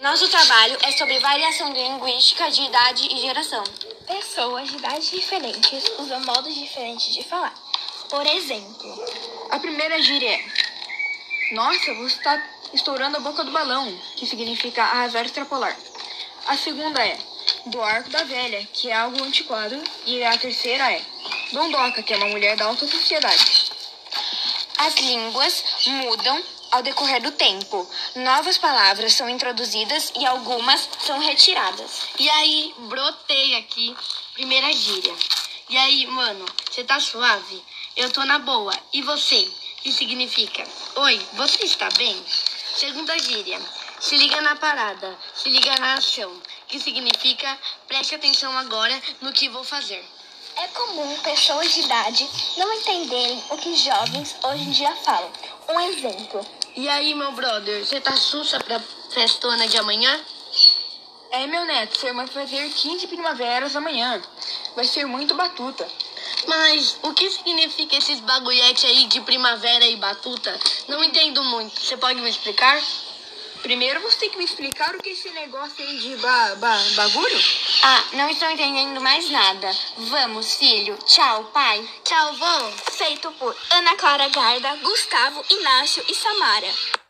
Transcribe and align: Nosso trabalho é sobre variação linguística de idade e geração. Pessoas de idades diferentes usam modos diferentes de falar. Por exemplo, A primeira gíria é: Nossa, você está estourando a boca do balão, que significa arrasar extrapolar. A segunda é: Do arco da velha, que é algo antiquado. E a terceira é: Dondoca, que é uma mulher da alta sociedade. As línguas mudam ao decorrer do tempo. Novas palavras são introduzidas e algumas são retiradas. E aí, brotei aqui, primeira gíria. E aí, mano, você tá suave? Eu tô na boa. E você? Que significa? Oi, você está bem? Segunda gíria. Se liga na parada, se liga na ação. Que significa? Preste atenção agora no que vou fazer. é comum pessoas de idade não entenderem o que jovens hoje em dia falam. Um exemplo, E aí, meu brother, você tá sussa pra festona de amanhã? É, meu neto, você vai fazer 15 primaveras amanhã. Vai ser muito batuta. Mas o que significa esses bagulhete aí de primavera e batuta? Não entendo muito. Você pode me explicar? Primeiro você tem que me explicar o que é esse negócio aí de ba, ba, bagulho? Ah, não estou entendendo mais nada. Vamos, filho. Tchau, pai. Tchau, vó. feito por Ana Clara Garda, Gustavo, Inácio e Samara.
Nosso 0.00 0.26
trabalho 0.30 0.78
é 0.82 0.92
sobre 0.92 1.18
variação 1.18 1.74
linguística 1.74 2.50
de 2.50 2.62
idade 2.62 3.06
e 3.12 3.20
geração. 3.20 3.62
Pessoas 4.06 4.70
de 4.70 4.78
idades 4.78 5.10
diferentes 5.10 5.84
usam 5.98 6.18
modos 6.24 6.54
diferentes 6.54 7.12
de 7.12 7.22
falar. 7.22 7.52
Por 8.08 8.26
exemplo, 8.26 9.04
A 9.50 9.58
primeira 9.58 10.00
gíria 10.00 10.36
é: 10.36 11.54
Nossa, 11.54 11.92
você 11.96 12.16
está 12.16 12.42
estourando 12.72 13.18
a 13.18 13.20
boca 13.20 13.44
do 13.44 13.50
balão, 13.50 13.94
que 14.16 14.24
significa 14.24 14.82
arrasar 14.82 15.26
extrapolar. 15.26 15.76
A 16.46 16.56
segunda 16.56 17.06
é: 17.06 17.18
Do 17.66 17.82
arco 17.82 18.08
da 18.08 18.24
velha, 18.24 18.66
que 18.72 18.88
é 18.88 18.94
algo 18.94 19.22
antiquado. 19.22 19.78
E 20.06 20.24
a 20.24 20.38
terceira 20.38 20.90
é: 20.90 21.02
Dondoca, 21.52 22.02
que 22.02 22.14
é 22.14 22.16
uma 22.16 22.28
mulher 22.28 22.56
da 22.56 22.64
alta 22.64 22.86
sociedade. 22.86 23.70
As 24.78 24.94
línguas 24.94 25.62
mudam 25.86 26.42
ao 26.70 26.82
decorrer 26.82 27.20
do 27.22 27.32
tempo. 27.32 27.88
Novas 28.16 28.58
palavras 28.58 29.14
são 29.14 29.28
introduzidas 29.28 30.12
e 30.18 30.26
algumas 30.26 30.88
são 31.04 31.18
retiradas. 31.18 32.08
E 32.18 32.28
aí, 32.30 32.74
brotei 32.88 33.56
aqui, 33.56 33.96
primeira 34.34 34.72
gíria. 34.72 35.14
E 35.68 35.76
aí, 35.76 36.06
mano, 36.06 36.44
você 36.70 36.82
tá 36.84 36.98
suave? 36.98 37.62
Eu 37.96 38.10
tô 38.10 38.24
na 38.24 38.38
boa. 38.38 38.72
E 38.92 39.02
você? 39.02 39.48
Que 39.82 39.92
significa? 39.92 40.66
Oi, 40.96 41.20
você 41.34 41.64
está 41.64 41.88
bem? 41.96 42.16
Segunda 42.76 43.18
gíria. 43.18 43.60
Se 44.00 44.16
liga 44.16 44.40
na 44.40 44.56
parada, 44.56 45.18
se 45.34 45.48
liga 45.48 45.74
na 45.78 45.94
ação. 45.94 46.32
Que 46.68 46.78
significa? 46.78 47.58
Preste 47.88 48.14
atenção 48.14 48.56
agora 48.58 49.00
no 49.20 49.32
que 49.32 49.48
vou 49.48 49.64
fazer. 49.64 50.04
é 50.56 50.66
comum 50.68 51.16
pessoas 51.20 51.72
de 51.72 51.80
idade 51.80 52.28
não 52.56 52.72
entenderem 52.74 53.42
o 53.50 53.56
que 53.56 53.74
jovens 53.76 54.36
hoje 54.42 54.62
em 54.64 54.70
dia 54.70 54.94
falam. 54.96 55.30
Um 55.68 55.80
exemplo, 55.80 56.44
E 56.76 56.88
aí, 56.88 57.14
meu 57.14 57.32
brother, 57.32 57.84
você 57.84 58.00
tá 58.00 58.16
sussa 58.16 58.60
pra 58.60 58.80
festona 59.10 59.66
de 59.66 59.76
amanhã? 59.76 60.20
É, 61.32 61.46
meu 61.46 61.64
neto, 61.64 61.98
você 61.98 62.12
vai 62.12 62.26
fazer 62.28 62.70
15 62.70 63.08
primaveras 63.08 63.74
amanhã. 63.74 64.22
Vai 64.76 64.84
ser 64.84 65.04
muito 65.04 65.34
batuta. 65.34 65.86
Mas 66.46 66.96
o 67.02 67.12
que 67.12 67.28
significa 67.30 67.96
esses 67.96 68.20
bagulhete 68.20 68.86
aí 68.86 69.06
de 69.06 69.20
primavera 69.20 69.84
e 69.84 69.96
batuta? 69.96 70.58
Não 70.86 71.02
entendo 71.02 71.42
muito. 71.44 71.80
Você 71.80 71.96
pode 71.96 72.20
me 72.20 72.30
explicar? 72.30 72.80
Primeiro 73.62 74.00
você 74.00 74.18
tem 74.18 74.30
que 74.30 74.38
me 74.38 74.44
explicar 74.44 74.94
o 74.94 74.98
que 75.02 75.10
é 75.10 75.12
esse 75.12 75.30
negócio 75.30 75.84
aí 75.84 75.98
de 75.98 76.16
ba, 76.16 76.56
ba, 76.56 76.76
bagulho? 76.96 77.38
Ah, 77.82 78.04
não 78.14 78.28
estou 78.28 78.50
entendendo 78.50 79.00
mais 79.00 79.28
nada. 79.30 79.70
Vamos, 79.96 80.54
filho. 80.54 80.96
Tchau, 81.04 81.44
pai. 81.52 81.88
Tchau, 82.04 82.34
vó. 82.34 82.72
feito 82.92 83.30
por 83.32 83.56
Ana 83.70 83.96
Clara 83.96 84.28
Garda, 84.28 84.76
Gustavo, 84.76 85.44
Inácio 85.50 86.02
e 86.08 86.14
Samara. 86.14 87.00